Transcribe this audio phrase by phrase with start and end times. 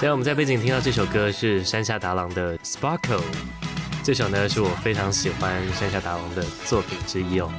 [0.00, 3.18] 现在我们在背景听到这首歌是山下达郎的《Sparkle》，
[4.02, 7.52] 这首呢是我非常喜欢山下达郎的作品之一哦。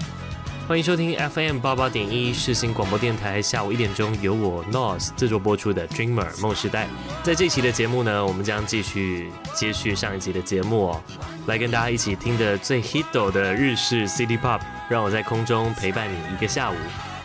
[0.68, 6.85] 欢迎收听 FM 八八点一世新广播电台，下午一点钟由我 NOS 制作播出的《Dreamer 梦时代》。
[7.24, 11.03] 在这期的节目呢，我们将继续接续上一集的节目哦，
[11.46, 16.76] 来跟大家一起听的最 hit 的日式 City Pop，让我在空中陪伴你一个下午。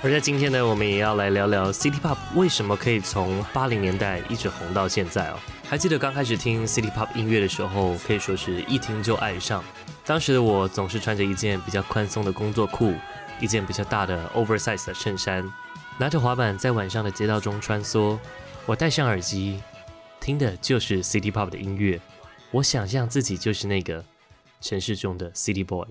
[0.06, 5.38] 而在今天呢，我们也要来聊聊 City Pop 为什么可以从八零年代一直红到现在哦。
[5.68, 9.64] 还记得刚开始听 City Pop 音乐的时候，可以说是一听就爱上。
[10.04, 12.94] 当时的我总是穿着一件比较宽松的工作裤，
[13.40, 15.44] 一件比较大的 oversize 的衬衫，
[15.98, 18.16] 拿着滑板在晚上的街道中穿梭。
[18.64, 19.60] 我戴上耳机，
[20.20, 22.00] 听的就是 City Pop 的音乐。
[22.52, 24.04] 我想象自己就是那个
[24.60, 25.88] 城市中的 City Boy。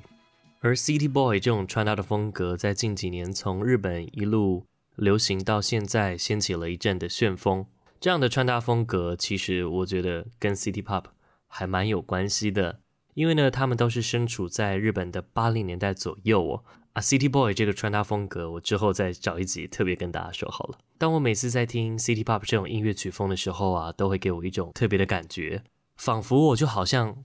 [0.61, 4.65] 而 City Boy 这种穿搭的风格，在近几年从日本一路
[4.95, 7.65] 流行到现在，掀起了一阵的旋风。
[7.99, 11.05] 这样的穿搭风格，其实我觉得跟 City Pop
[11.47, 12.79] 还蛮有关系的。
[13.13, 16.63] 因为呢，他们都是身处在日本的八零年代左右哦。
[16.93, 20.77] 啊，City Boy 这个穿搭风格，我之后再找一集特别跟大家说好了。
[20.97, 25.63] 当我每次在听 City Pop 这种音乐曲风的时候啊，都会给我一种特别的感觉，
[25.97, 27.23] 仿佛我就好像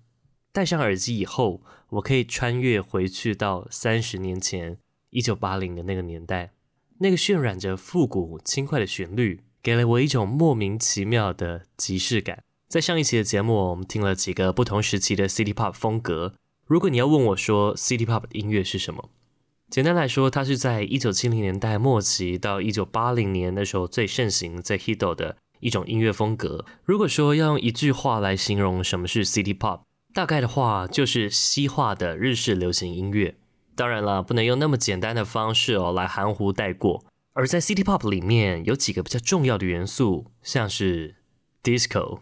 [0.52, 4.79] 戴上耳机以后，我可以穿越回去到三十年前，
[5.11, 6.52] 一九八零的那个年代，
[6.99, 12.43] 那个渲染着复古轻快的旋律，给了我一种莫名其妙的即视感。
[12.69, 16.35] 在上一期的节目，我们听了几个不同时期的 City Pop 风格。
[16.67, 19.11] 如果你要问我说 City Pop 的音乐是什么，
[19.69, 26.64] 简单来说，它是在一九七零年代末期到一九八零年的时候最盛行、最 hit 的一种音乐风格。
[26.85, 29.81] 如果说要用一句话来形容什么是 City Pop，
[30.12, 33.37] 大概的话就是西化的日式流行音乐。
[33.77, 37.05] 当然了，不能用那么简单的方式哦来含糊带过。
[37.33, 41.15] 而在 City Pop 里面有几个比较重要的元素，像是
[41.62, 42.19] Disco。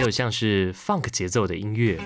[0.00, 2.00] 还有像是 Funk 节奏的音乐。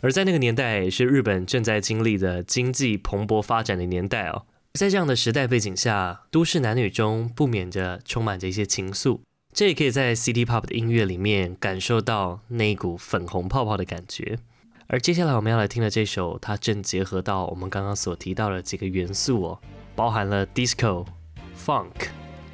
[0.00, 4.46] 而在那个年代，是日本正在经历的经济蓬勃发展的年代哦。
[4.72, 9.20] 在这样的时代背景下，都市男女中不免着充满着一些情愫，
[9.53, 14.39] 这也可以在 City Pop 的音乐里面感受到那一股粉红泡泡的感觉。
[14.87, 19.59] 而接下来我们要来听的这首，它正结合到我们刚刚所提到的几个元素哦，
[19.95, 22.09] 包含了 Disco、Funk，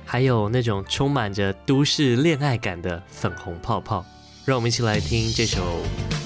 [0.06, 4.06] 还有那种充满着都市恋爱感的粉红泡泡。
[4.46, 5.64] 让我们一起来听这首。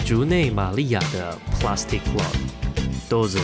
[0.06, 3.40] 竹内玛利亚的 Plastic Love，どうぞ。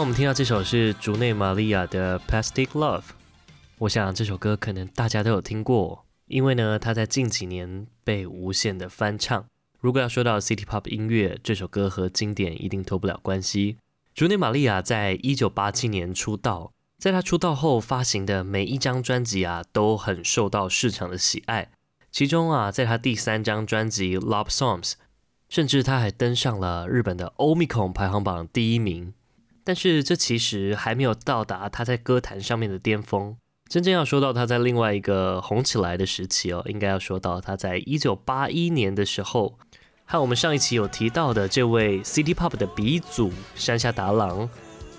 [0.00, 3.00] 我们听到这首是竹内玛利亚的《Plastic Love》，
[3.76, 9.44] 我想这首歌可能大家都有听过，因为呢，它在近几年被无限的翻唱。
[9.78, 13.76] 如果要说到 City Pop 音乐，这首歌和经典一定脱不了关系。
[14.14, 21.70] 竹内玛利亚在一九八七年出道，在她出道后发行的每一张专辑啊，都很受到市场的喜爱。
[22.10, 24.92] 其中啊，在她第三张专辑《Love Songs》，
[25.50, 29.12] 甚至她还登上了日本的 Omicron 排行榜第一名。
[29.70, 33.36] 但是这其实还没有到达他在歌坛上面的巅峰。
[33.68, 39.56] 真正要说到他在另外一个红起来的时期哦，应该要说到他在一九八一年的时候。
[40.04, 44.50] 和我们上一期有提到的这位 City Pop 的鼻祖山下达郎，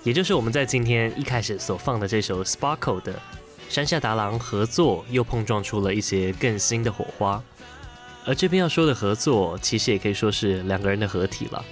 [0.04, 3.20] 也就是我们在今天一开始所放的这首 Sparkle 的
[3.68, 7.44] 山下达郎合作，又碰撞出了一些更新的火花。
[8.24, 11.62] 而这边要说的合作，其实也可以说是两个人的合体了，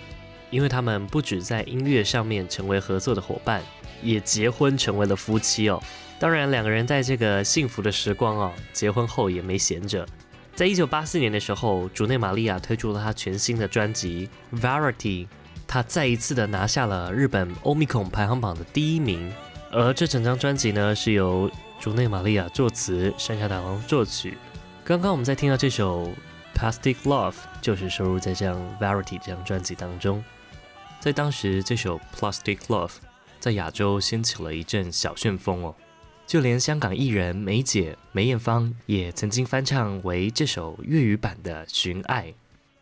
[0.51, 3.63] 因为他们不止在音乐上面成为合作的伙伴，
[4.03, 5.83] 也结婚成为了夫妻哦。
[6.19, 10.07] 当然，两个人在这个幸福的时光哦，结婚后也没闲着。
[10.55, 14.29] 在一九八四年的时候，竹内玛利亚推出了她全新的专辑
[14.61, 15.25] 《Variety》，
[15.67, 19.33] 她再一次的拿下了日本欧米孔排行榜的第一名。
[19.71, 24.37] 而这整张专辑呢，是由竹内玛利亚作词，山下达郎作曲。
[24.85, 26.09] 刚刚我们在听到这首
[26.55, 30.23] 《Plastic Love》，就是收录在这张《Variety》这张专辑当中。
[31.01, 32.89] 在当时，这首《Plastic Love》
[33.39, 35.75] 在亚洲掀起了一阵小旋风哦。
[36.27, 42.27] 就连香港艺人梅姐梅艳芳也曾经翻唱为这首粤语版的《寻爱》，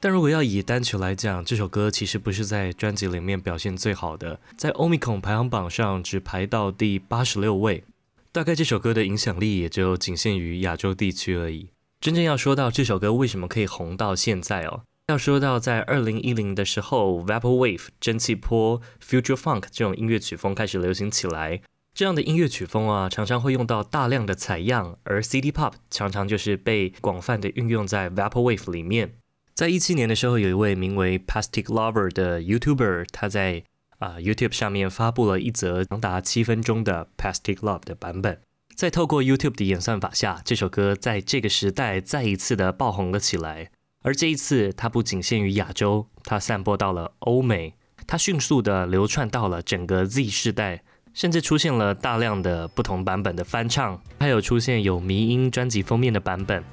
[0.00, 7.84] 但如果要以单曲来讲，这首歌其实不是在专辑里面表现最好的，在欧米孔排行榜上只排到第八十六位，
[8.32, 11.68] 大概这首歌的影响力也就仅限于亚洲地区而已。
[12.00, 21.62] 真正要说到这首歌为什么可以红到现在哦，要说到在二零一零的时候，Vaporwave 蒸汽波、Future Funk 这种音乐曲风开始流行起来。
[21.94, 29.14] 这样的音乐曲风啊，常常会用到大量的采样，而 City Pop 常常就是被广泛的运用在 Vaporwave 里面。
[29.54, 33.64] 在一七年的时候，有一位名为 Plastic Lover 的 YouTuber，他在
[34.00, 38.42] 啊、YouTube 上面发布了一则长达七分钟的 Plastic Love 的版本。
[38.76, 43.70] 在透过 YouTube 的演算法下，这首歌在这个时代再一次的爆红了起来。
[44.01, 47.75] 而这一次，它不仅限于亚洲，它散播到了欧美，
[48.05, 50.83] 它迅速的流窜到了整个 Z 世代。
[51.13, 56.63] 甚至出现了大量的不同版本的翻唱，还有出现有迷音专辑封面的版本。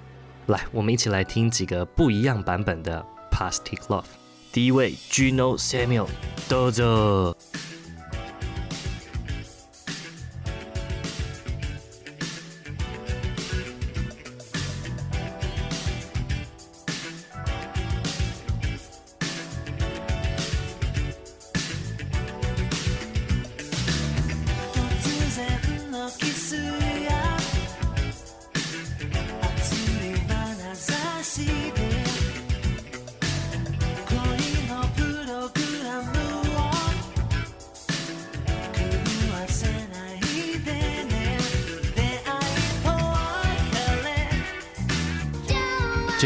[0.46, 3.04] 来，我们一起来听几个不一样版本的《
[3.36, 4.02] Plastic Love》。
[4.50, 6.08] 第一位，Gino Samuel，
[6.48, 7.36] どうぞ。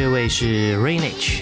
[0.02, 1.42] 这位是 Rainage。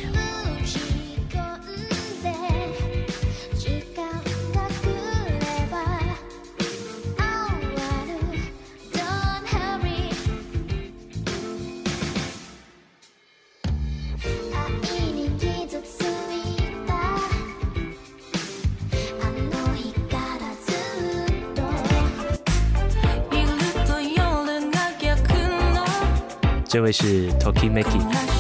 [26.70, 28.37] 这位是 Tokimeki，好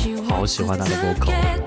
[0.47, 1.66] 喜欢他的 vocal。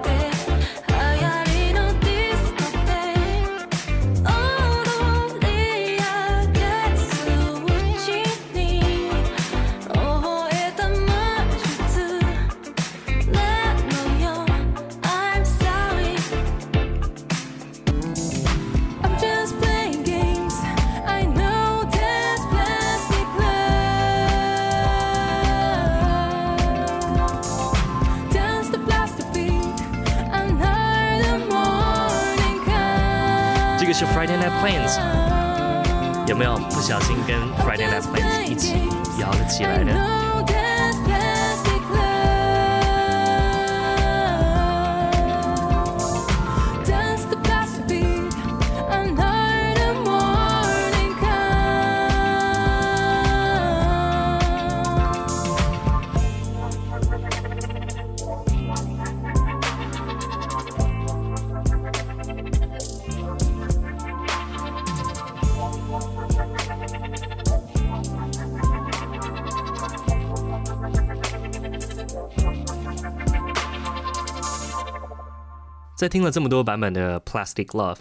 [76.00, 77.94] 在听了这么多版本的《Plastic Love》，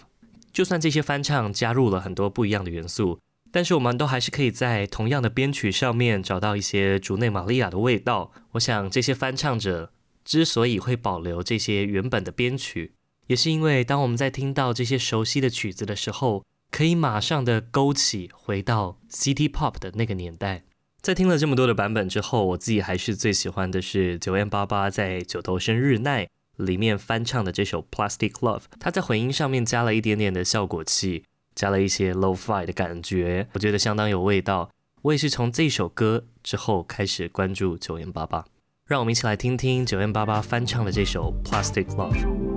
[0.53, 3.19] 就算这些翻唱加入了很多不一样的元素，
[3.51, 8.31] 但是我们都还是可以在同样的编曲上面找到一些竹内玛利亚的味道。
[8.51, 9.91] 我想这些翻唱者
[10.23, 12.93] 之所以会保留这些原本的编曲，
[13.27, 20.63] 也是因为当我们在听到这些熟悉的曲子的时候，可以马上的勾起回到 City Pop 的那个年代。
[21.01, 31.23] 在听了这么多的版本之后，我自己还是最喜欢的是九 M 八八在九头身日奈里面翻唱的这首 Plastic Love，它在混音上面加了一点点的效果器，
[31.55, 34.69] 加了一些 Lo-Fi 的感觉，我觉得相当有味道。
[35.03, 38.43] 我也是从这首歌之后开始关注九零八八
[38.85, 42.48] 让我们一起来听听九零八八翻唱的这首 Plastic Love。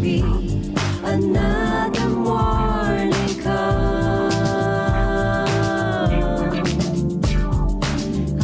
[0.00, 0.20] Be
[1.04, 4.34] another morning comes.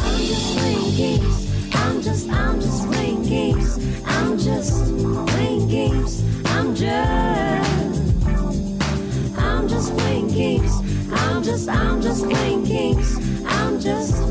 [0.03, 1.75] I'm just playing games.
[1.75, 3.79] I'm just, I'm just playing games.
[4.05, 4.83] I'm just
[5.29, 6.23] playing games.
[6.45, 8.21] I'm just.
[9.39, 10.71] I'm just playing games.
[11.11, 13.17] I'm just, I'm just playing games.
[13.47, 14.26] I'm just.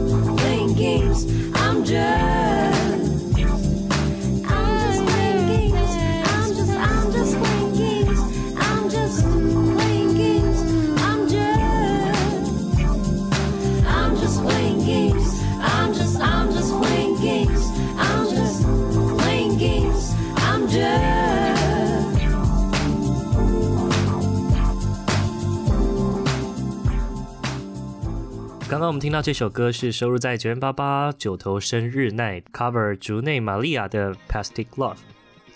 [28.87, 34.99] 刚我们听到这首歌是收录在九月八八九头生日奈 cover 竹内玛利亚的 Plastic Love。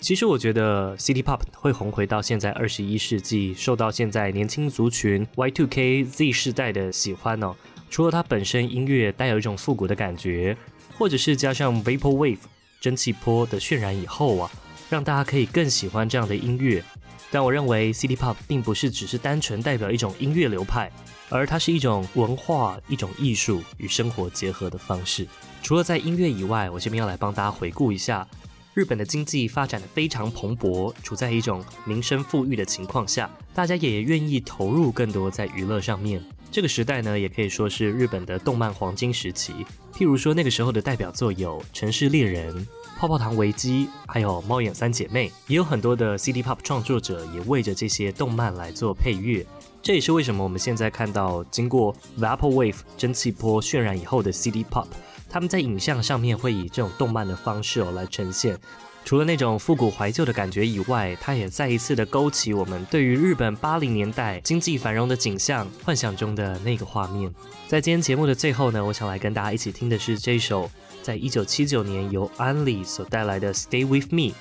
[0.01, 7.55] 其实我觉得 City Pop 会红回到现在二十一世纪，受到现在年轻族群 Y2K Z 世代的喜欢哦。
[7.89, 10.57] 除了它本身音乐带有一种复古的感觉，
[10.99, 12.41] 或者是加上 Vapor Wave
[12.81, 14.51] 蒸汽波的渲染以后啊，
[14.89, 16.83] 让大家可以更喜欢这样的音乐。
[17.31, 20.91] 但我认为 City Pop 并不是只是单纯代表一种音乐流派。
[21.33, 25.25] 而它是一种文化、一种艺术与生活结合的方式。
[25.63, 28.27] 除了在音乐以外，我这边要来帮大家回顾一下
[28.75, 36.21] 日本的经济发展的非常蓬勃，处在一种民生富裕的情况下，大家也愿意投入更多在娱乐上面。
[36.51, 39.53] 这个时代呢，也可以说是日本的动漫黄金时期。
[39.95, 42.53] 譬如说，那个时候的代表作有《城市猎人》、
[43.01, 49.47] 《泡泡糖维基》，还有《猫眼三姐妹》，也有很多的 CD Pop 创作者也为着这些动漫来做配乐。
[49.81, 54.85] 这也是为什么我们现在看到经过 Vaporwave 蒸汽波渲染以后的 CD Pop，
[55.31, 58.59] 他们在影像上面会以这种动漫的方式哦来呈现。
[59.05, 67.33] 除了那种复古怀旧的感觉以外，它也再一次的勾起我们对于日本八零年代经济繁荣的景象，幻想中的那个画面。
[67.67, 70.71] 在今天节目的最后呢，我想来跟大家一起听的是这首
[71.03, 74.35] 在一九七九年由安利所带来的 Stay With Me。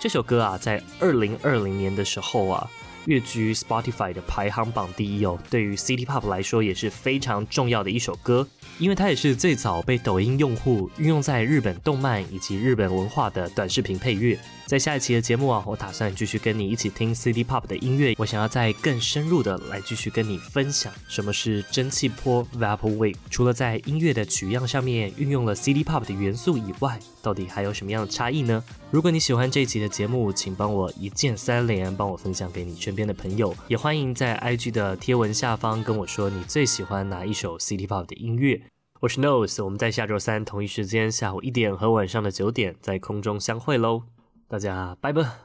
[0.00, 2.70] 这首歌啊，在二零二零年的时候啊。
[3.06, 8.46] 跃居 Spotify 的排行榜第一哦，对于 City Pop 来说也是非常重要的一首歌，
[8.78, 14.38] 因为它也是最早被抖音用户运用在日本动漫以及日本文化的短视频配乐。
[14.66, 23.16] 在下一期的节目啊，我打算继续跟你一起听 City Pop 的音乐，我想要再更深入的来继续跟你分享什么是蒸汽波 Vaporwave。
[23.28, 28.64] 除了在音乐的取样上面运用了 City Pop 的元素以外，到底还有什么样的差异呢？
[28.90, 38.62] 如果你喜欢这一期的节目，请帮我一键三连，帮我分享给你身边的朋友，也欢迎在 IG 的贴文下方跟我说你最喜欢哪一首 City Pop 的音乐。
[39.00, 44.04] 我是 Nose，我们在下周三同一时间下午一点和晚上的九点在空中相会喽。
[44.48, 45.43] 大家拜拜。